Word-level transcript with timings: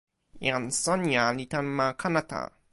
jan 0.47 0.63
Sonja 0.83 1.23
li 1.37 1.45
tan 1.51 1.65
ma 1.77 1.87
Kanata. 2.01 2.41